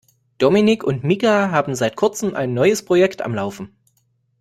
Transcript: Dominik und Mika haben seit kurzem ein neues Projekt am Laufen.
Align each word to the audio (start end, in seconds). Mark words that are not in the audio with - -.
Dominik 0.39 0.83
und 0.83 1.03
Mika 1.03 1.51
haben 1.51 1.75
seit 1.75 1.95
kurzem 1.95 2.33
ein 2.33 2.55
neues 2.55 2.83
Projekt 2.83 3.21
am 3.21 3.35
Laufen. 3.35 3.75